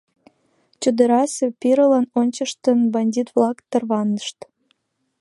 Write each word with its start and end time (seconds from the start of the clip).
Чодырасе 0.81 1.47
пирыла 1.59 2.01
ончыштын, 2.19 2.79
бандит-влак 2.93 3.57
тарванышт. 3.69 4.37